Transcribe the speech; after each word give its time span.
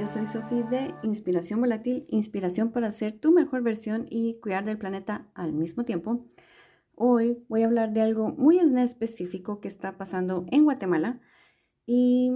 yo 0.00 0.06
soy 0.06 0.26
Sofía 0.26 0.62
de 0.62 0.94
Inspiración 1.02 1.60
Volátil, 1.60 2.04
inspiración 2.08 2.72
para 2.72 2.90
ser 2.90 3.12
tu 3.12 3.32
mejor 3.32 3.62
versión 3.62 4.06
y 4.08 4.40
cuidar 4.40 4.64
del 4.64 4.78
planeta 4.78 5.26
al 5.34 5.52
mismo 5.52 5.84
tiempo. 5.84 6.26
Hoy 6.94 7.44
voy 7.50 7.64
a 7.64 7.66
hablar 7.66 7.92
de 7.92 8.00
algo 8.00 8.30
muy 8.30 8.58
específico 8.78 9.60
que 9.60 9.68
está 9.68 9.98
pasando 9.98 10.46
en 10.50 10.64
Guatemala 10.64 11.20
y 11.84 12.32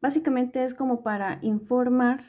básicamente 0.00 0.62
es 0.62 0.72
como 0.72 1.02
para 1.02 1.40
informar 1.42 2.22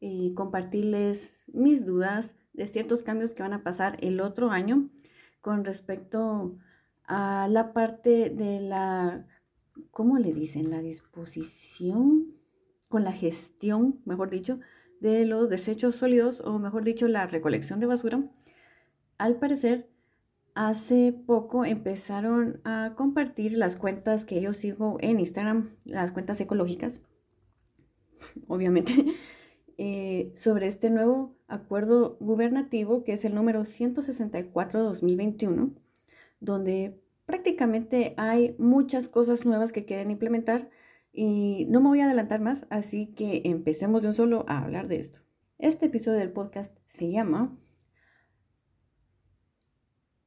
y 0.00 0.34
compartirles 0.34 1.42
mis 1.50 1.86
dudas 1.86 2.34
de 2.52 2.66
ciertos 2.66 3.02
cambios 3.02 3.32
que 3.32 3.42
van 3.42 3.54
a 3.54 3.62
pasar 3.62 3.96
el 4.02 4.20
otro 4.20 4.50
año 4.50 4.90
con 5.40 5.64
respecto 5.64 6.58
a 7.04 7.48
la 7.48 7.72
parte 7.72 8.28
de 8.28 8.60
la, 8.60 9.26
¿cómo 9.92 10.18
le 10.18 10.34
dicen? 10.34 10.68
La 10.68 10.82
disposición 10.82 12.39
con 12.90 13.04
la 13.04 13.12
gestión, 13.12 14.00
mejor 14.04 14.28
dicho, 14.30 14.58
de 15.00 15.24
los 15.24 15.48
desechos 15.48 15.94
sólidos 15.94 16.40
o 16.42 16.58
mejor 16.58 16.84
dicho, 16.84 17.08
la 17.08 17.26
recolección 17.26 17.80
de 17.80 17.86
basura. 17.86 18.22
Al 19.16 19.36
parecer, 19.36 19.88
hace 20.54 21.12
poco 21.12 21.64
empezaron 21.64 22.60
a 22.64 22.94
compartir 22.96 23.56
las 23.56 23.76
cuentas 23.76 24.24
que 24.24 24.40
yo 24.42 24.52
sigo 24.52 24.96
en 25.00 25.20
Instagram, 25.20 25.76
las 25.84 26.10
cuentas 26.10 26.40
ecológicas, 26.40 27.00
obviamente, 28.48 28.92
eh, 29.78 30.32
sobre 30.36 30.66
este 30.66 30.90
nuevo 30.90 31.36
acuerdo 31.46 32.16
gubernativo 32.18 33.04
que 33.04 33.12
es 33.12 33.24
el 33.24 33.36
número 33.36 33.60
164-2021, 33.60 35.76
donde 36.40 37.00
prácticamente 37.24 38.14
hay 38.16 38.56
muchas 38.58 39.06
cosas 39.06 39.46
nuevas 39.46 39.70
que 39.70 39.84
quieren 39.84 40.10
implementar 40.10 40.70
y 41.12 41.66
no 41.68 41.80
me 41.80 41.88
voy 41.88 42.00
a 42.00 42.06
adelantar 42.06 42.40
más, 42.40 42.66
así 42.70 43.14
que 43.14 43.42
empecemos 43.44 44.02
de 44.02 44.08
un 44.08 44.14
solo 44.14 44.44
a 44.48 44.58
hablar 44.58 44.88
de 44.88 44.98
esto. 45.00 45.20
Este 45.58 45.86
episodio 45.86 46.18
del 46.18 46.32
podcast 46.32 46.76
se 46.86 47.08
llama 47.10 47.56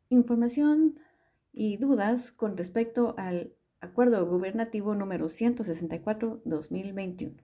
Información 0.10 1.00
y 1.52 1.78
dudas 1.78 2.32
con 2.32 2.58
respecto 2.58 3.16
al 3.18 3.54
Acuerdo 3.80 4.26
Gubernativo 4.28 4.96
número 4.96 5.28
164-2021. 5.28 7.44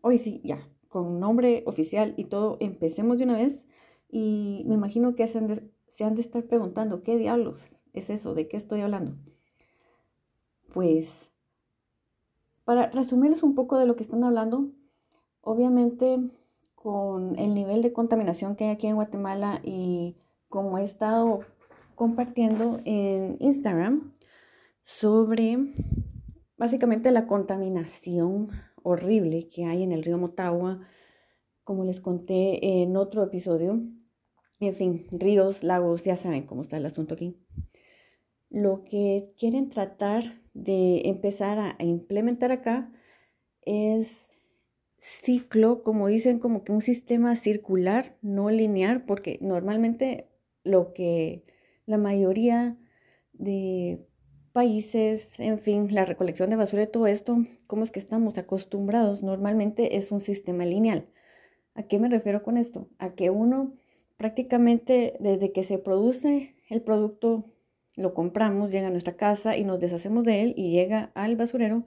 Hoy 0.00 0.18
sí, 0.18 0.40
ya, 0.44 0.68
con 0.88 1.20
nombre 1.20 1.62
oficial 1.66 2.14
y 2.16 2.24
todo, 2.24 2.56
empecemos 2.60 3.18
de 3.18 3.24
una 3.24 3.36
vez 3.36 3.64
y 4.08 4.64
me 4.66 4.74
imagino 4.74 5.14
que 5.14 5.26
se 5.26 5.38
han 5.38 6.14
de, 6.14 6.20
estar 6.20 6.44
preguntando, 6.44 7.02
¿qué 7.02 7.18
diablos? 7.18 7.77
Es 7.92 8.10
eso, 8.10 8.34
¿de 8.34 8.48
qué 8.48 8.56
estoy 8.56 8.80
hablando? 8.80 9.16
Pues, 10.72 11.30
para 12.64 12.90
resumirles 12.90 13.42
un 13.42 13.54
poco 13.54 13.78
de 13.78 13.86
lo 13.86 13.96
que 13.96 14.02
están 14.02 14.24
hablando, 14.24 14.70
obviamente 15.40 16.18
con 16.74 17.38
el 17.38 17.54
nivel 17.54 17.82
de 17.82 17.92
contaminación 17.92 18.54
que 18.54 18.64
hay 18.64 18.70
aquí 18.70 18.86
en 18.86 18.96
Guatemala 18.96 19.60
y 19.64 20.16
como 20.48 20.78
he 20.78 20.82
estado 20.82 21.40
compartiendo 21.94 22.80
en 22.84 23.36
Instagram 23.40 24.12
sobre 24.82 25.58
básicamente 26.56 27.10
la 27.10 27.26
contaminación 27.26 28.48
horrible 28.82 29.48
que 29.48 29.64
hay 29.64 29.82
en 29.82 29.92
el 29.92 30.04
río 30.04 30.18
Motagua, 30.18 30.80
como 31.64 31.84
les 31.84 32.00
conté 32.00 32.82
en 32.82 32.96
otro 32.96 33.24
episodio. 33.24 33.80
En 34.60 34.74
fin, 34.74 35.06
ríos, 35.10 35.62
lagos, 35.62 36.04
ya 36.04 36.16
saben 36.16 36.46
cómo 36.46 36.62
está 36.62 36.76
el 36.76 36.86
asunto 36.86 37.14
aquí 37.14 37.36
lo 38.50 38.84
que 38.84 39.32
quieren 39.38 39.68
tratar 39.68 40.24
de 40.54 41.02
empezar 41.08 41.58
a, 41.58 41.76
implementar 41.84 42.52
acá 42.52 42.90
es 43.62 44.14
ciclo, 44.98 45.82
como 45.82 46.08
dicen, 46.08 46.38
como 46.38 46.64
que 46.64 46.72
un 46.72 46.82
sistema 46.82 47.36
circular, 47.36 48.16
no 48.22 48.50
lineal, 48.50 49.04
porque 49.04 49.38
normalmente 49.40 50.28
lo 50.64 50.92
que 50.92 51.44
la 51.86 51.98
mayoría 51.98 52.76
de 53.32 54.04
países, 54.52 55.28
en 55.38 55.58
fin, 55.58 55.94
la 55.94 56.04
recolección 56.04 56.50
de 56.50 56.56
basura 56.56 56.82
y 56.82 56.90
todo 56.90 57.06
esto, 57.06 57.38
como 57.66 57.84
es 57.84 57.90
que 57.90 58.00
estamos 58.00 58.38
acostumbrados, 58.38 59.22
normalmente 59.22 59.96
es 59.96 60.10
un 60.10 60.20
sistema 60.20 60.64
lineal. 60.64 61.06
¿A 61.74 61.84
qué 61.84 61.98
me 61.98 62.08
refiero 62.08 62.42
con 62.42 62.56
esto? 62.56 62.88
A 62.98 63.14
que 63.14 63.30
uno 63.30 63.74
prácticamente 64.16 65.14
desde 65.20 65.52
que 65.52 65.62
se 65.62 65.78
produce 65.78 66.56
el 66.68 66.82
producto 66.82 67.44
lo 67.96 68.14
compramos, 68.14 68.70
llega 68.70 68.88
a 68.88 68.90
nuestra 68.90 69.16
casa 69.16 69.56
y 69.56 69.64
nos 69.64 69.80
deshacemos 69.80 70.24
de 70.24 70.42
él 70.42 70.54
y 70.56 70.70
llega 70.70 71.10
al 71.14 71.36
basurero, 71.36 71.84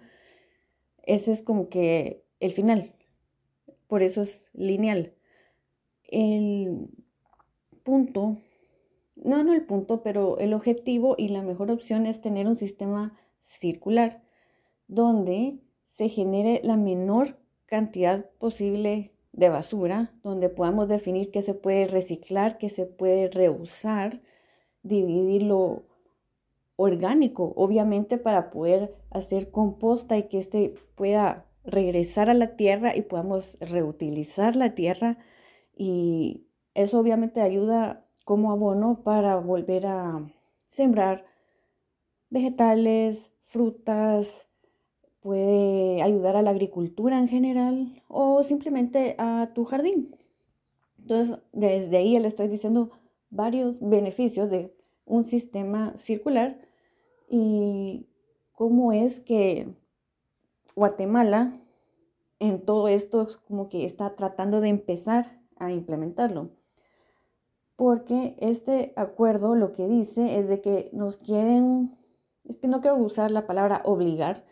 ese 1.03 1.31
es 1.31 1.41
como 1.41 1.69
que 1.69 2.23
el 2.39 2.51
final. 2.51 2.93
Por 3.87 4.03
eso 4.03 4.21
es 4.21 4.45
lineal. 4.53 5.13
El 6.07 6.89
punto, 7.83 8.37
no, 9.15 9.43
no 9.43 9.53
el 9.53 9.65
punto, 9.65 10.03
pero 10.03 10.37
el 10.39 10.53
objetivo 10.53 11.15
y 11.17 11.29
la 11.29 11.41
mejor 11.41 11.71
opción 11.71 12.05
es 12.05 12.21
tener 12.21 12.47
un 12.47 12.57
sistema 12.57 13.17
circular 13.41 14.21
donde 14.87 15.59
se 15.91 16.09
genere 16.09 16.61
la 16.63 16.77
menor 16.77 17.37
cantidad 17.65 18.25
posible 18.39 19.13
de 19.31 19.49
basura, 19.49 20.13
donde 20.23 20.49
podamos 20.49 20.89
definir 20.89 21.31
qué 21.31 21.41
se 21.41 21.53
puede 21.53 21.87
reciclar, 21.87 22.57
qué 22.57 22.69
se 22.69 22.85
puede 22.85 23.29
reusar, 23.29 24.21
dividirlo 24.83 25.83
orgánico, 26.81 27.53
obviamente 27.55 28.17
para 28.17 28.49
poder 28.49 28.95
hacer 29.09 29.51
composta 29.51 30.17
y 30.17 30.23
que 30.23 30.39
éste 30.39 30.73
pueda 30.95 31.45
regresar 31.63 32.29
a 32.29 32.33
la 32.33 32.55
tierra 32.55 32.95
y 32.95 33.03
podamos 33.03 33.57
reutilizar 33.59 34.55
la 34.55 34.73
tierra 34.73 35.17
y 35.75 36.47
eso 36.73 36.99
obviamente 36.99 37.41
ayuda 37.41 38.05
como 38.25 38.51
abono 38.51 39.03
para 39.03 39.35
volver 39.37 39.85
a 39.87 40.27
sembrar 40.69 41.25
vegetales, 42.29 43.31
frutas, 43.43 44.47
puede 45.21 46.01
ayudar 46.01 46.35
a 46.35 46.41
la 46.41 46.51
agricultura 46.51 47.19
en 47.19 47.27
general 47.27 48.01
o 48.07 48.43
simplemente 48.43 49.15
a 49.17 49.51
tu 49.53 49.65
jardín. 49.65 50.15
Entonces, 50.99 51.37
desde 51.51 51.97
ahí 51.97 52.17
le 52.17 52.27
estoy 52.27 52.47
diciendo 52.47 52.91
varios 53.29 53.79
beneficios 53.79 54.49
de 54.49 54.73
un 55.05 55.23
sistema 55.23 55.93
circular 55.97 56.57
y 57.31 58.09
cómo 58.51 58.91
es 58.91 59.21
que 59.21 59.73
Guatemala 60.75 61.53
en 62.39 62.65
todo 62.65 62.89
esto 62.89 63.21
es 63.21 63.37
como 63.37 63.69
que 63.69 63.85
está 63.85 64.15
tratando 64.15 64.59
de 64.59 64.67
empezar 64.67 65.39
a 65.57 65.71
implementarlo. 65.71 66.49
Porque 67.77 68.35
este 68.39 68.91
acuerdo 68.97 69.55
lo 69.55 69.71
que 69.71 69.87
dice 69.87 70.39
es 70.39 70.47
de 70.47 70.59
que 70.59 70.89
nos 70.91 71.17
quieren, 71.17 71.97
es 72.43 72.57
que 72.57 72.67
no 72.67 72.81
quiero 72.81 72.97
usar 72.97 73.31
la 73.31 73.47
palabra 73.47 73.81
obligar, 73.85 74.43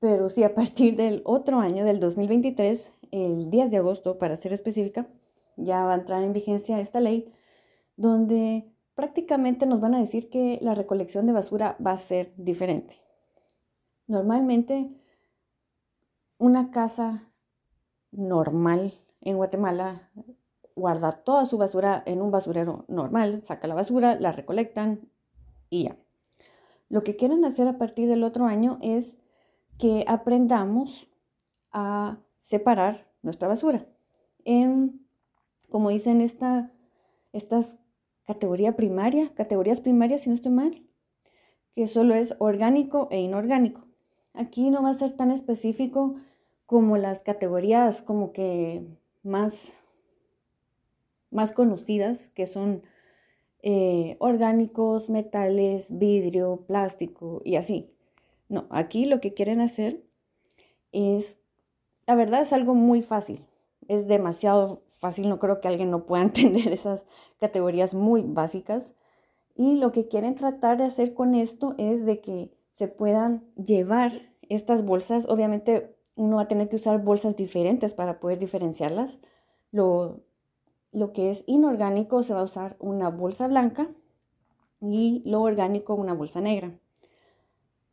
pero 0.00 0.28
sí 0.28 0.42
a 0.42 0.54
partir 0.54 0.96
del 0.96 1.22
otro 1.24 1.60
año, 1.60 1.84
del 1.84 2.00
2023, 2.00 2.90
el 3.12 3.50
10 3.50 3.70
de 3.70 3.76
agosto 3.76 4.18
para 4.18 4.36
ser 4.36 4.52
específica, 4.52 5.06
ya 5.56 5.84
va 5.84 5.92
a 5.92 5.98
entrar 5.98 6.24
en 6.24 6.32
vigencia 6.32 6.80
esta 6.80 6.98
ley, 6.98 7.32
donde 7.96 8.72
prácticamente 8.98 9.64
nos 9.64 9.80
van 9.80 9.94
a 9.94 10.00
decir 10.00 10.28
que 10.28 10.58
la 10.60 10.74
recolección 10.74 11.24
de 11.24 11.32
basura 11.32 11.76
va 11.78 11.92
a 11.92 11.98
ser 11.98 12.34
diferente. 12.36 12.96
Normalmente, 14.08 14.90
una 16.36 16.72
casa 16.72 17.30
normal 18.10 18.94
en 19.20 19.36
Guatemala 19.36 20.10
guarda 20.74 21.12
toda 21.12 21.46
su 21.46 21.58
basura 21.58 22.02
en 22.06 22.20
un 22.20 22.32
basurero 22.32 22.86
normal, 22.88 23.40
saca 23.44 23.68
la 23.68 23.76
basura, 23.76 24.18
la 24.18 24.32
recolectan 24.32 25.08
y 25.70 25.84
ya. 25.84 25.96
Lo 26.88 27.04
que 27.04 27.14
quieren 27.14 27.44
hacer 27.44 27.68
a 27.68 27.78
partir 27.78 28.08
del 28.08 28.24
otro 28.24 28.46
año 28.46 28.80
es 28.82 29.14
que 29.78 30.04
aprendamos 30.08 31.06
a 31.70 32.18
separar 32.40 33.06
nuestra 33.22 33.46
basura. 33.46 33.86
Como 35.70 35.90
dicen 35.90 36.20
esta, 36.20 36.72
estas 37.32 37.76
categoría 38.28 38.76
primaria, 38.76 39.32
categorías 39.34 39.80
primarias 39.80 40.20
si 40.20 40.28
no 40.28 40.34
estoy 40.34 40.52
mal, 40.52 40.82
que 41.74 41.86
solo 41.86 42.14
es 42.14 42.34
orgánico 42.38 43.08
e 43.10 43.22
inorgánico. 43.22 43.86
Aquí 44.34 44.68
no 44.68 44.82
va 44.82 44.90
a 44.90 44.94
ser 44.94 45.16
tan 45.16 45.30
específico 45.30 46.16
como 46.66 46.98
las 46.98 47.22
categorías 47.22 48.02
como 48.02 48.32
que 48.32 48.84
más, 49.22 49.72
más 51.30 51.52
conocidas, 51.52 52.28
que 52.34 52.46
son 52.46 52.82
eh, 53.62 54.16
orgánicos, 54.20 55.08
metales, 55.08 55.86
vidrio, 55.88 56.64
plástico 56.66 57.40
y 57.46 57.56
así. 57.56 57.90
No, 58.50 58.66
aquí 58.68 59.06
lo 59.06 59.22
que 59.22 59.32
quieren 59.32 59.62
hacer 59.62 60.02
es, 60.92 61.38
la 62.06 62.14
verdad 62.14 62.42
es 62.42 62.52
algo 62.52 62.74
muy 62.74 63.00
fácil, 63.00 63.46
es 63.88 64.06
demasiado 64.06 64.82
fácil, 64.98 65.28
no 65.28 65.38
creo 65.38 65.60
que 65.60 65.68
alguien 65.68 65.90
no 65.90 66.04
pueda 66.04 66.22
entender 66.24 66.72
esas 66.72 67.04
categorías 67.38 67.94
muy 67.94 68.22
básicas. 68.22 68.92
Y 69.54 69.76
lo 69.76 69.90
que 69.90 70.06
quieren 70.06 70.34
tratar 70.34 70.78
de 70.78 70.84
hacer 70.84 71.14
con 71.14 71.34
esto 71.34 71.74
es 71.78 72.04
de 72.06 72.20
que 72.20 72.52
se 72.72 72.86
puedan 72.86 73.44
llevar 73.56 74.30
estas 74.48 74.84
bolsas. 74.84 75.26
Obviamente 75.28 75.96
uno 76.14 76.36
va 76.36 76.42
a 76.42 76.48
tener 76.48 76.68
que 76.68 76.76
usar 76.76 77.02
bolsas 77.02 77.36
diferentes 77.36 77.92
para 77.92 78.20
poder 78.20 78.38
diferenciarlas. 78.38 79.18
Lo, 79.72 80.20
lo 80.92 81.12
que 81.12 81.30
es 81.30 81.42
inorgánico 81.46 82.22
se 82.22 82.34
va 82.34 82.40
a 82.40 82.44
usar 82.44 82.76
una 82.78 83.10
bolsa 83.10 83.48
blanca 83.48 83.88
y 84.80 85.22
lo 85.24 85.42
orgánico 85.42 85.94
una 85.94 86.14
bolsa 86.14 86.40
negra. 86.40 86.72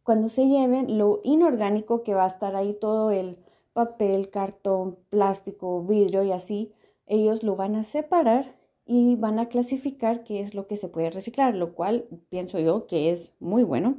Cuando 0.03 0.29
se 0.29 0.47
lleven 0.47 0.99
lo 0.99 1.19
inorgánico 1.23 2.03
que 2.03 2.13
va 2.13 2.25
a 2.25 2.27
estar 2.27 2.55
ahí 2.55 2.77
todo 2.79 3.09
el 3.09 3.37
papel, 3.73 4.29
cartón, 4.29 4.97
plástico, 5.09 5.81
vidrio 5.83 6.23
y 6.23 6.31
así, 6.31 6.73
ellos 7.07 7.43
lo 7.43 7.55
van 7.55 7.75
a 7.75 7.83
separar 7.83 8.55
y 8.85 9.15
van 9.15 9.39
a 9.39 9.49
clasificar 9.49 10.23
qué 10.23 10.41
es 10.41 10.53
lo 10.53 10.67
que 10.67 10.77
se 10.77 10.87
puede 10.87 11.09
reciclar, 11.09 11.55
lo 11.55 11.73
cual 11.73 12.05
pienso 12.29 12.59
yo 12.59 12.85
que 12.85 13.11
es 13.11 13.33
muy 13.39 13.63
bueno. 13.63 13.97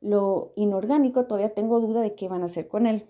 Lo 0.00 0.52
inorgánico 0.56 1.26
todavía 1.26 1.54
tengo 1.54 1.80
duda 1.80 2.00
de 2.00 2.14
qué 2.14 2.28
van 2.28 2.42
a 2.42 2.46
hacer 2.46 2.68
con 2.68 2.86
él. 2.86 3.06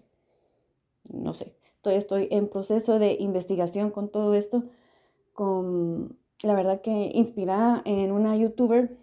No 1.08 1.32
sé, 1.32 1.55
todavía 1.81 2.00
estoy 2.00 2.28
en 2.31 2.49
proceso 2.49 2.99
de 2.99 3.17
investigación 3.20 3.90
con 3.90 4.08
todo 4.08 4.34
esto, 4.34 4.64
con 5.32 6.19
la 6.43 6.55
verdad 6.55 6.81
que 6.81 7.11
inspirada 7.14 7.82
en 7.84 8.12
una 8.12 8.37
youtuber 8.37 8.96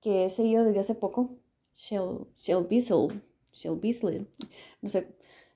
que 0.00 0.24
he 0.24 0.30
seguido 0.30 0.64
desde 0.64 0.80
hace 0.80 0.94
poco, 0.94 1.30
Shell, 1.74 2.26
Shell 2.36 2.66
Beasley, 2.68 3.20
Shell 3.52 3.78
Beasley, 3.80 4.26
no 4.82 4.88
sé, 4.88 5.08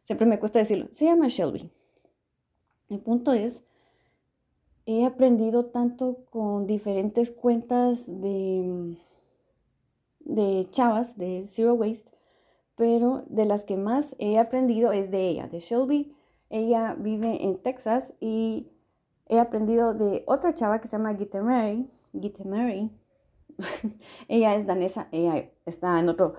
siempre 0.05 0.27
me 0.27 0.39
cuesta 0.39 0.59
decirlo, 0.59 0.89
se 0.93 1.05
llama 1.05 1.29
Shelby. 1.29 1.71
El 2.89 3.01
punto 3.01 3.33
es 3.33 3.63
he 4.89 5.05
aprendido 5.05 5.67
tanto 5.67 6.25
con 6.31 6.67
diferentes 6.67 7.31
cuentas 7.31 8.05
de, 8.07 8.97
de 10.21 10.67
chavas 10.71 11.19
de 11.19 11.45
Zero 11.47 11.75
Waste, 11.75 12.11
pero 12.75 13.23
de 13.27 13.45
las 13.45 13.65
que 13.65 13.77
más 13.77 14.17
he 14.19 14.39
aprendido 14.39 14.93
es 14.93 15.11
de 15.11 15.29
ella, 15.29 15.47
de 15.47 15.59
Shelby. 15.61 16.17
Ella 16.49 16.97
vive 16.99 17.45
en 17.45 17.59
Texas 17.59 18.15
y 18.19 18.71
he 19.27 19.39
aprendido 19.39 19.93
de 19.93 20.25
otra 20.27 20.55
chava 20.55 20.81
que 20.81 20.89
se 20.89 20.97
llama 20.97 21.15
Gitte 21.17 21.43
Mary. 21.43 21.91
Mary. 22.47 22.91
ella 24.29 24.55
es 24.55 24.67
danesa, 24.67 25.09
ella 25.13 25.51
está 25.67 26.01
en 26.01 26.09
otro 26.09 26.33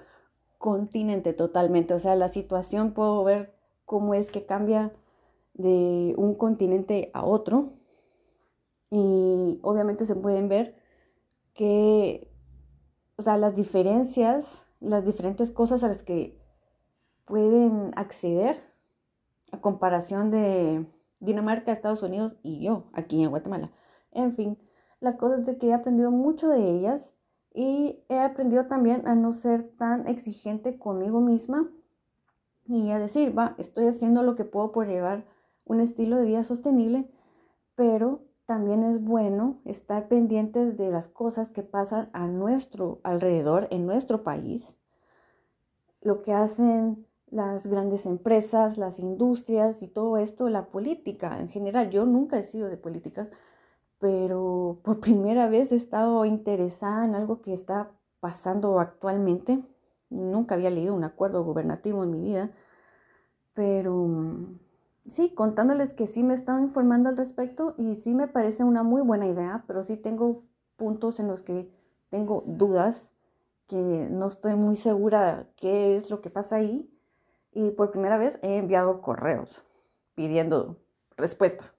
continente 0.57 1.34
totalmente. 1.34 1.94
O 1.94 2.00
sea, 2.00 2.16
la 2.16 2.30
situación 2.30 2.94
puedo 2.94 3.24
ver 3.24 3.54
cómo 3.86 4.16
es 4.16 4.31
que 4.31 4.48
cambia 4.48 4.92
de 5.54 6.16
un 6.18 6.34
continente 6.34 7.12
a 7.13 7.24
otro 7.24 7.78
y 8.91 9.59
obviamente 9.62 10.06
se 10.06 10.15
pueden 10.15 10.50
ver 10.50 10.75
que, 11.53 12.31
o 13.18 13.21
sea, 13.21 13.38
las 13.38 13.56
diferencias, 13.56 14.65
las 14.80 15.06
diferentes 15.06 15.51
cosas 15.51 15.83
a 15.83 15.88
las 15.88 16.03
que 16.03 16.39
pueden 17.25 17.91
acceder 17.95 18.63
a 19.51 19.62
comparación 19.62 20.31
de 20.31 20.86
Dinamarca, 21.19 21.71
Estados 21.71 22.01
Unidos 22.01 22.38
y 22.41 22.62
yo 22.62 22.86
aquí 22.94 23.24
en 23.24 23.30
Guatemala. 23.30 23.71
En 24.12 24.33
fin, 24.33 24.57
la 25.00 25.18
cosa 25.18 25.38
es 25.38 25.45
de 25.45 25.57
que 25.57 25.68
he 25.68 25.74
aprendido 25.74 26.12
mucho 26.12 26.50
de 26.50 26.71
ellas 26.71 27.13
y 27.53 28.00
he 28.09 28.19
aprendido 28.19 28.68
también 28.68 29.07
a 29.07 29.15
no 29.15 29.33
ser 29.33 29.63
tan 29.77 30.07
exigente 30.07 30.80
conmigo 30.80 31.19
misma 31.19 31.69
y 32.65 32.92
a 32.92 33.00
decir, 33.00 33.38
va, 33.38 33.56
estoy 33.57 33.88
haciendo 33.88 34.24
lo 34.24 34.35
que 34.35 34.45
puedo 34.45 34.71
por 34.71 34.88
llevar 34.88 35.25
un 35.65 35.80
estilo 35.80 36.18
de 36.18 36.25
vida 36.25 36.44
sostenible, 36.44 37.09
pero 37.75 38.29
también 38.50 38.81
es 38.81 39.00
bueno 39.00 39.62
estar 39.63 40.07
pendientes 40.07 40.75
de 40.75 40.90
las 40.90 41.07
cosas 41.07 41.51
que 41.51 41.62
pasan 41.62 42.10
a 42.13 42.25
nuestro 42.25 43.00
alrededor, 43.04 43.68
en 43.69 43.86
nuestro 43.86 44.24
país, 44.24 44.75
lo 46.01 46.24
que 46.24 46.34
hacen 46.34 47.06
las 47.30 47.68
grandes 47.68 48.07
empresas, 48.07 48.80
las 48.80 48.98
industrias 48.98 49.84
y 49.84 49.88
todo 49.88 50.18
esto, 50.18 50.50
la 50.50 50.66
política 50.66 51.40
en 51.40 51.50
general. 51.50 51.92
Yo 51.92 52.07
nunca 52.07 52.40
he 52.40 52.44
sido 52.44 52.69
de 52.69 52.78
política, 52.78 53.30
pero 54.00 54.80
por 54.81 55.00
primera 55.07 55.48
vez 55.48 55.72
he 55.72 55.75
estado 55.75 56.25
interesada 56.25 57.06
en 57.06 57.13
algo 57.13 57.42
que 57.42 57.54
está 57.54 57.92
pasando 58.19 58.80
actualmente. 58.80 59.62
Nunca 60.10 60.56
había 60.56 60.72
leído 60.72 60.95
un 60.95 61.04
acuerdo 61.04 61.44
gubernativo 61.44 62.04
en 62.04 62.10
mi 62.10 62.19
vida, 62.19 62.50
pero 63.54 64.10
sí, 65.09 65.33
contándoles 65.33 65.94
que 65.94 66.07
sí 66.07 66.23
me 66.23 66.33
están 66.33 66.63
informando 66.63 67.09
al 67.09 67.17
respecto 67.17 67.73
y 67.77 67.95
sí 67.95 68.13
me 68.13 68.27
parece 68.27 68.63
una 68.63 68.83
muy 68.83 69.01
buena 69.01 69.27
idea, 69.27 69.63
pero 69.67 69.83
sí 69.83 69.97
tengo 69.97 70.44
puntos 70.77 71.19
en 71.19 71.27
los 71.27 71.41
que 71.41 71.69
tengo 72.09 72.44
dudas, 72.45 73.11
que 73.67 73.75
no 74.09 74.27
estoy 74.27 74.56
muy 74.56 74.75
segura 74.75 75.47
qué 75.56 75.95
es 75.95 76.09
lo 76.09 76.21
que 76.21 76.29
pasa 76.29 76.56
ahí. 76.56 76.89
Y 77.51 77.71
por 77.71 77.91
primera 77.91 78.17
vez 78.17 78.39
he 78.41 78.57
enviado 78.57 79.01
correos 79.01 79.63
pidiendo 80.15 80.77
respuesta, 81.17 81.73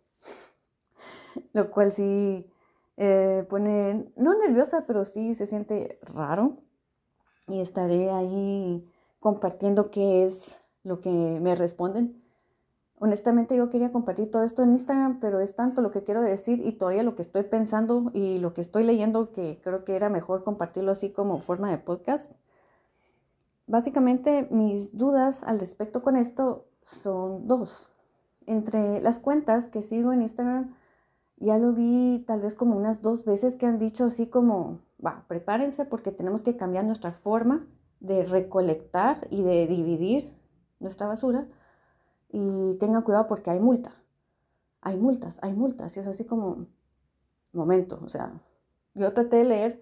lo 1.52 1.70
cual 1.70 1.92
sí 1.92 2.50
eh, 2.96 3.46
pone, 3.48 4.12
no 4.16 4.34
nerviosa, 4.34 4.84
pero 4.86 5.04
sí 5.04 5.34
se 5.34 5.46
siente 5.46 5.98
raro. 6.02 6.58
Y 7.48 7.60
estaré 7.60 8.10
ahí 8.10 8.88
compartiendo 9.18 9.90
qué 9.90 10.24
es 10.24 10.60
lo 10.84 11.00
que 11.00 11.10
me 11.10 11.54
responden 11.54 12.19
honestamente 13.00 13.56
yo 13.56 13.70
quería 13.70 13.91
compartir 13.93 14.31
todo 14.31 14.44
esto 14.44 14.62
en 14.62 14.73
Instagram, 14.73 15.20
pero 15.20 15.41
es 15.41 15.56
tanto 15.56 15.81
lo 15.81 15.91
que 15.91 16.02
quiero 16.02 16.23
decir 16.23 16.64
y 16.64 16.73
todavía 16.73 17.02
lo 17.02 17.14
que 17.14 17.23
estoy 17.23 17.43
pensando 17.43 18.11
y 18.12 18.38
lo 18.38 18.52
que 18.52 18.61
estoy 18.61 18.85
leyendo 18.85 19.32
que 19.32 19.58
creo 19.64 19.85
que 19.85 19.97
era 19.97 20.11
mejor 20.11 20.44
compartirlo 20.44 20.93
así 20.93 21.11
como 21.11 21.41
forma 21.41 21.70
de 21.70 21.79
podcast. 21.79 22.31
Básicamente 23.67 24.49
mis 24.50 24.97
dudas 24.97 25.43
al 25.44 25.58
respecto 25.58 26.02
con 26.02 26.14
esto 26.14 26.67
son 26.82 27.49
dos. 27.49 27.88
Entre 28.47 29.00
las 29.00 29.19
cuentas 29.19 29.69
que 29.69 29.81
sigo 29.81 30.12
en 30.12 30.20
Instagram, 30.20 30.75
ya 31.37 31.56
lo 31.56 31.73
vi 31.73 32.23
tal 32.26 32.43
vez 32.43 32.55
como 32.55 32.76
unas 32.76 33.00
dos 33.00 33.25
veces 33.25 33.56
que 33.56 33.64
han 33.64 33.79
dicho 33.79 34.05
así 34.05 34.26
como, 34.26 34.81
va, 35.05 35.25
prepárense 35.26 35.87
porque 35.87 36.12
tenemos 36.12 36.43
que 36.43 36.58
cambiar 36.58 36.85
nuestra 36.85 37.12
forma 37.12 37.67
de 38.00 38.25
recolectar 38.26 39.26
y 39.31 39.43
de 39.43 39.67
dividir 39.67 40.35
nuestra 40.81 41.06
basura 41.06 41.47
y 42.32 42.76
tengan 42.78 43.02
cuidado 43.02 43.26
porque 43.26 43.50
hay 43.50 43.60
multa. 43.60 43.94
Hay 44.80 44.96
multas, 44.96 45.38
hay 45.42 45.52
multas. 45.52 45.96
Y 45.96 46.00
es 46.00 46.06
así 46.06 46.24
como, 46.24 46.66
momento, 47.52 48.00
o 48.04 48.08
sea, 48.08 48.32
yo 48.94 49.12
traté 49.12 49.38
de 49.38 49.44
leer 49.44 49.80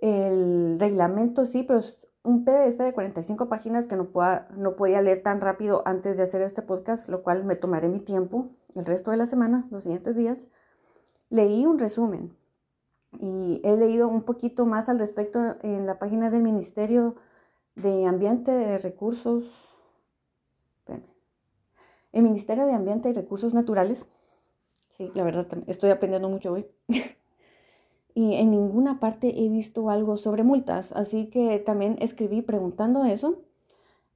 el 0.00 0.78
reglamento, 0.78 1.44
sí, 1.44 1.62
pero 1.62 1.80
es 1.80 1.98
un 2.22 2.44
PDF 2.44 2.78
de 2.78 2.92
45 2.92 3.48
páginas 3.48 3.86
que 3.86 3.96
no, 3.96 4.06
pueda, 4.10 4.48
no 4.56 4.76
podía 4.76 5.02
leer 5.02 5.22
tan 5.22 5.40
rápido 5.40 5.82
antes 5.86 6.16
de 6.16 6.22
hacer 6.22 6.42
este 6.42 6.62
podcast, 6.62 7.08
lo 7.08 7.22
cual 7.22 7.44
me 7.44 7.56
tomaré 7.56 7.88
mi 7.88 8.00
tiempo 8.00 8.50
el 8.74 8.84
resto 8.84 9.10
de 9.10 9.16
la 9.16 9.26
semana, 9.26 9.66
los 9.70 9.84
siguientes 9.84 10.16
días. 10.16 10.46
Leí 11.28 11.66
un 11.66 11.78
resumen 11.78 12.36
y 13.18 13.60
he 13.64 13.76
leído 13.76 14.08
un 14.08 14.22
poquito 14.22 14.66
más 14.66 14.88
al 14.88 14.98
respecto 14.98 15.56
en 15.62 15.86
la 15.86 15.98
página 15.98 16.30
del 16.30 16.42
Ministerio 16.42 17.16
de 17.74 18.06
Ambiente, 18.06 18.52
de 18.52 18.78
Recursos 18.78 19.69
el 22.12 22.22
Ministerio 22.22 22.66
de 22.66 22.72
Ambiente 22.72 23.08
y 23.08 23.12
Recursos 23.12 23.54
Naturales, 23.54 24.06
sí, 24.96 25.10
la 25.14 25.24
verdad, 25.24 25.46
estoy 25.66 25.90
aprendiendo 25.90 26.28
mucho 26.28 26.52
hoy. 26.52 26.66
y 28.14 28.34
en 28.34 28.50
ninguna 28.50 29.00
parte 29.00 29.44
he 29.44 29.48
visto 29.48 29.90
algo 29.90 30.16
sobre 30.16 30.42
multas, 30.42 30.92
así 30.92 31.26
que 31.26 31.58
también 31.58 31.96
escribí 32.00 32.42
preguntando 32.42 33.04
eso. 33.04 33.42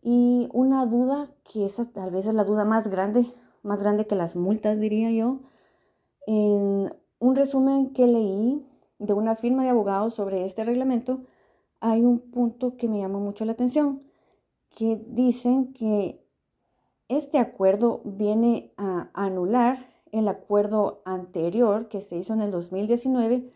Y 0.03 0.49
una 0.53 0.85
duda, 0.85 1.31
que 1.45 1.65
esa 1.65 1.87
tal 1.87 2.11
vez 2.11 2.27
es 2.27 2.35
la 2.35 2.45
duda 2.45 2.65
más 2.65 2.89
grande, 2.89 3.27
más 3.63 3.81
grande 3.81 4.07
que 4.07 4.15
las 4.15 4.37
multas, 4.37 4.79
diría 4.79 5.11
yo. 5.11 5.41
En 6.27 6.95
un 7.19 7.37
resumen 7.37 7.95
que 7.95 8.07
leí 8.07 8.67
de 8.99 9.13
una 9.15 9.37
firma 9.37 9.63
de 9.63 9.71
abogados 9.71 10.15
sobre 10.15 10.45
este 10.45 10.65
reglamento, 10.65 11.23
hay 11.81 12.03
un 12.03 12.19
punto 12.19 12.77
que 12.77 12.89
me 12.89 12.99
llamó 12.99 13.21
mucho 13.21 13.45
la 13.45 13.53
atención, 13.53 14.03
que 14.71 15.01
dicen 15.07 15.73
que 15.73 16.24
este 17.09 17.39
acuerdo 17.39 18.01
viene 18.05 18.73
a 18.77 19.11
anular 19.13 19.85
el 20.13 20.29
acuerdo 20.29 21.03
anterior 21.05 21.89
que 21.89 22.01
se 22.01 22.17
hizo 22.17 22.33
en 22.33 22.41
el 22.41 22.51
2019 22.51 23.51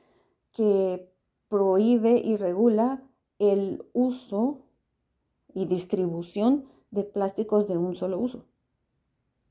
que 0.52 1.10
prohíbe 1.48 2.18
y 2.18 2.36
regula 2.36 3.02
el 3.38 3.84
uso 3.92 4.60
y 5.54 5.66
distribución 5.66 6.66
de 6.90 7.04
plásticos 7.04 7.68
de 7.68 7.78
un 7.78 7.94
solo 7.94 8.18
uso. 8.18 8.44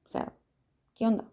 O 0.06 0.10
sea, 0.10 0.34
¿qué 0.96 1.08
onda? 1.08 1.26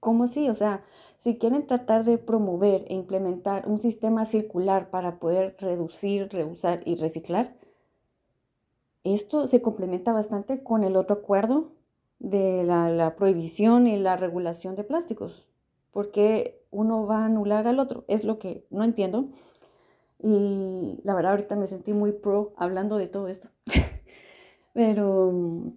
¿Cómo 0.00 0.24
así? 0.24 0.48
O 0.48 0.54
sea, 0.54 0.84
si 1.16 1.38
quieren 1.38 1.66
tratar 1.66 2.04
de 2.04 2.18
promover 2.18 2.84
e 2.88 2.94
implementar 2.94 3.68
un 3.68 3.78
sistema 3.78 4.24
circular 4.24 4.90
para 4.90 5.18
poder 5.18 5.56
reducir, 5.60 6.28
reusar 6.32 6.82
y 6.84 6.96
reciclar, 6.96 7.56
esto 9.04 9.46
se 9.46 9.62
complementa 9.62 10.12
bastante 10.12 10.62
con 10.62 10.84
el 10.84 10.96
otro 10.96 11.16
acuerdo 11.16 11.72
de 12.18 12.64
la, 12.64 13.14
prohibición 13.16 13.86
y 13.86 13.96
la 13.98 14.16
regulación 14.16 14.76
de 14.76 14.84
plásticos. 14.84 15.48
porque 15.90 16.62
uno 16.70 17.06
va 17.06 17.18
a 17.18 17.26
anular 17.26 17.66
al 17.66 17.78
otro? 17.78 18.04
Es 18.08 18.24
lo 18.24 18.38
que 18.38 18.66
no 18.70 18.82
entiendo. 18.82 19.28
Y 20.18 21.00
la 21.04 21.14
verdad 21.14 21.32
ahorita 21.32 21.56
me 21.56 21.66
sentí 21.66 21.92
muy 21.92 22.12
pro 22.12 22.54
hablando 22.56 22.96
de 22.96 23.08
todo 23.08 23.28
esto. 23.28 23.48
Pero 24.72 25.74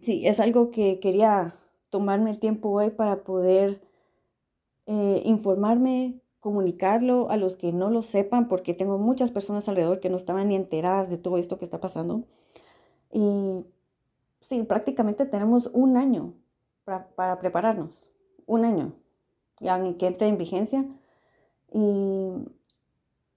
sí, 0.00 0.26
es 0.26 0.40
algo 0.40 0.70
que 0.70 1.00
quería 1.00 1.54
tomarme 1.90 2.30
el 2.30 2.40
tiempo 2.40 2.70
hoy 2.70 2.90
para 2.90 3.24
poder 3.24 3.82
eh, 4.86 5.22
informarme, 5.24 6.20
comunicarlo 6.40 7.30
a 7.30 7.36
los 7.36 7.56
que 7.56 7.72
no 7.72 7.90
lo 7.90 8.02
sepan, 8.02 8.48
porque 8.48 8.74
tengo 8.74 8.98
muchas 8.98 9.30
personas 9.30 9.68
alrededor 9.68 10.00
que 10.00 10.10
no 10.10 10.16
estaban 10.16 10.48
ni 10.48 10.56
enteradas 10.56 11.10
de 11.10 11.18
todo 11.18 11.38
esto 11.38 11.58
que 11.58 11.64
está 11.64 11.80
pasando. 11.80 12.24
Y 13.12 13.64
sí, 14.40 14.62
prácticamente 14.62 15.26
tenemos 15.26 15.70
un 15.72 15.96
año 15.96 16.34
para, 16.84 17.38
prepararnos, 17.40 18.04
un 18.46 18.64
año, 18.64 18.92
ya 19.60 19.82
que 19.96 20.06
entre 20.06 20.28
en 20.28 20.38
vigencia. 20.38 20.84
Y 21.72 22.30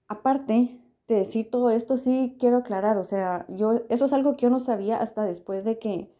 aparte 0.08 0.78
de 1.08 1.14
decir 1.14 1.50
todo 1.50 1.70
esto, 1.70 1.96
sí 1.96 2.36
quiero 2.38 2.58
aclarar, 2.58 2.96
o 2.96 3.04
sea, 3.04 3.44
yo, 3.48 3.80
eso 3.88 4.04
es 4.04 4.12
algo 4.12 4.36
que 4.36 4.42
yo 4.44 4.50
no 4.50 4.60
sabía 4.60 4.98
hasta 4.98 5.24
después 5.24 5.64
de 5.64 5.78
que 5.78 6.10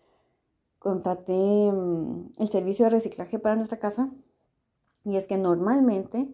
contraté 0.81 1.33
mm, 1.33 2.33
el 2.39 2.49
servicio 2.49 2.87
de 2.87 2.91
reciclaje 2.91 3.39
para 3.39 3.55
nuestra 3.55 3.79
casa. 3.79 4.11
Y 5.05 5.17
es 5.17 5.27
que 5.27 5.39
normalmente 5.39 6.29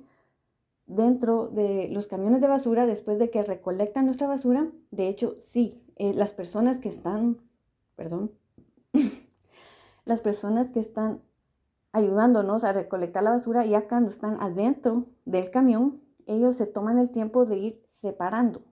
dentro 0.87 1.49
de 1.49 1.89
los 1.91 2.07
camiones 2.07 2.41
de 2.41 2.49
basura, 2.49 2.87
después 2.87 3.19
de 3.19 3.31
que 3.31 3.43
recolectan 3.43 4.07
nuestra 4.07 4.29
basura, 4.29 4.71
de 4.91 5.09
hecho, 5.09 5.35
sí, 5.41 5.83
eh, 5.97 6.13
las 6.15 6.33
personas 6.33 6.79
que 6.79 6.89
están, 6.89 7.39
perdón, 7.97 8.33
las 10.05 10.21
personas 10.21 10.71
que 10.71 10.81
están 10.81 11.23
ayudándonos 11.93 12.63
a 12.65 12.73
recolectar 12.73 13.23
la 13.23 13.31
basura, 13.31 13.65
ya 13.65 13.89
cuando 13.89 14.11
están 14.11 14.41
adentro 14.41 15.07
del 15.25 15.51
camión, 15.51 16.03
ellos 16.27 16.57
se 16.57 16.67
toman 16.67 16.99
el 16.99 17.11
tiempo 17.11 17.47
de 17.47 17.57
ir 17.57 17.83
separando 17.89 18.63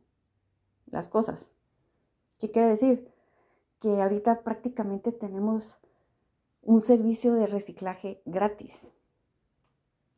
las 0.90 1.08
cosas. 1.08 1.50
¿Qué 2.38 2.50
quiere 2.50 2.68
decir? 2.68 3.10
Que 3.80 4.02
ahorita 4.02 4.42
prácticamente 4.42 5.12
tenemos 5.12 5.78
un 6.62 6.80
servicio 6.80 7.34
de 7.34 7.46
reciclaje 7.46 8.20
gratis. 8.24 8.92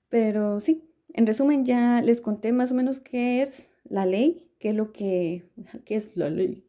Pero 0.09 0.61
sí, 0.61 0.89
en 1.17 1.27
resumen 1.27 1.65
ya 1.65 2.01
les 2.03 2.21
conté 2.21 2.53
más 2.53 2.71
o 2.71 2.75
menos 2.75 3.01
qué 3.01 3.43
es 3.43 3.71
la 3.89 4.07
ley, 4.07 4.49
qué 4.59 4.71
es 4.71 4.77
lo 4.77 4.93
que, 4.93 5.45
qué 5.85 5.97
es 5.97 6.17
la 6.17 6.31
ley, 6.31 6.65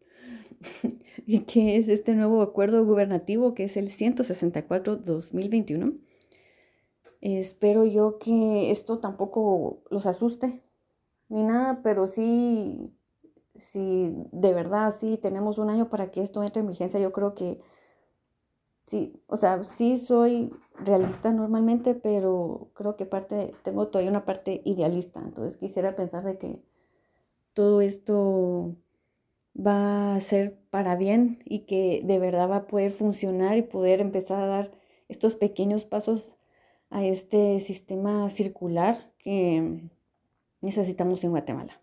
y 1.27 1.41
qué 1.41 1.77
es 1.77 1.87
este 1.89 2.15
nuevo 2.15 2.41
acuerdo 2.41 2.83
gubernativo 2.85 3.53
que 3.53 3.65
es 3.65 3.77
el 3.77 3.89
164-2021. 3.89 5.99
Espero 7.19 7.83
yo 7.85 8.19
que 8.19 8.71
esto 8.71 8.99
tampoco 8.99 9.79
los 9.89 10.05
asuste 10.05 10.61
ni 11.29 11.43
nada, 11.43 11.81
pero 11.83 12.07
sí, 12.07 12.93
sí, 13.55 14.13
de 14.31 14.53
verdad, 14.53 14.93
sí, 14.97 15.17
tenemos 15.17 15.57
un 15.57 15.69
año 15.69 15.89
para 15.89 16.11
que 16.11 16.21
esto 16.21 16.43
entre 16.43 16.61
en 16.61 16.67
vigencia. 16.67 16.99
Yo 16.99 17.11
creo 17.11 17.35
que 17.35 17.59
sí, 18.85 19.21
o 19.27 19.37
sea, 19.37 19.63
sí 19.63 19.97
soy 19.97 20.51
realista 20.83 21.31
normalmente, 21.31 21.95
pero 21.95 22.69
creo 22.73 22.95
que 22.95 23.05
parte, 23.05 23.53
tengo 23.63 23.87
todavía 23.87 24.11
una 24.11 24.25
parte 24.25 24.61
idealista. 24.65 25.19
Entonces 25.19 25.57
quisiera 25.57 25.95
pensar 25.95 26.23
de 26.23 26.37
que 26.37 26.61
todo 27.53 27.81
esto 27.81 28.75
va 29.57 30.15
a 30.15 30.19
ser 30.19 30.57
para 30.69 30.95
bien 30.95 31.39
y 31.45 31.61
que 31.61 32.01
de 32.03 32.19
verdad 32.19 32.49
va 32.49 32.57
a 32.57 32.67
poder 32.67 32.91
funcionar 32.91 33.57
y 33.57 33.63
poder 33.63 34.01
empezar 34.01 34.41
a 34.41 34.47
dar 34.47 34.71
estos 35.09 35.35
pequeños 35.35 35.85
pasos 35.85 36.37
a 36.89 37.05
este 37.05 37.59
sistema 37.59 38.29
circular 38.29 39.11
que 39.17 39.81
necesitamos 40.61 41.23
en 41.23 41.31
Guatemala. 41.31 41.81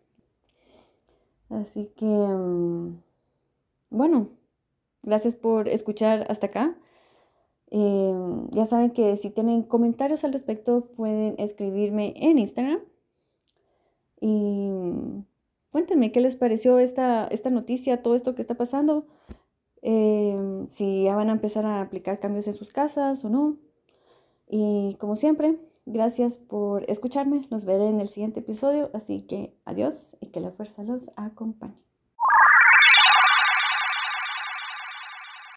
Así 1.51 1.91
que, 1.97 2.07
mm, 2.07 3.03
bueno, 3.91 4.29
gracias 5.03 5.37
por 5.37 5.69
escuchar 5.69 6.27
hasta 6.29 6.47
acá. 6.47 6.77
Em, 7.77 8.49
ya 8.51 8.67
saben 8.67 8.93
que 8.93 9.17
si 9.17 9.31
tienen 9.31 9.65
comentarios 9.65 10.23
al 10.23 10.33
respecto 10.33 10.83
pueden 10.97 11.35
escribirme 11.39 12.15
en 12.17 12.39
Instagram. 12.39 12.79
Y 14.21 14.71
cuéntenme 15.73 16.13
qué 16.13 16.21
les 16.21 16.37
pareció 16.37 16.79
esta, 16.79 17.27
esta 17.27 17.51
noticia, 17.51 18.01
todo 18.01 18.15
esto 18.15 18.37
que 18.37 18.43
está 18.43 18.55
pasando. 18.55 19.07
Em, 19.83 20.69
si 20.71 21.05
ya 21.05 21.17
van 21.17 21.31
a 21.31 21.33
empezar 21.33 21.67
a 21.67 21.81
aplicar 21.81 22.21
cambios 22.21 22.47
en 22.47 22.55
sus 22.55 22.71
casas 22.71 23.25
o 23.25 23.29
no. 23.29 23.57
Y 24.49 24.95
como 25.01 25.17
siempre, 25.17 25.59
gracias 25.85 26.39
por 26.39 26.89
escucharme. 26.89 27.43
Nos 27.51 27.65
veré 27.65 27.89
en 27.89 28.01
el 28.01 28.09
siguiente 28.09 28.41
episodio. 28.41 28.91
Así 28.95 29.23
que 29.23 29.53
adiós 29.65 30.17
y 30.21 30.29
que 30.29 30.41
la 30.41 30.53
fuerza 30.53 30.85
los 30.85 31.11
acompañe. 31.17 31.75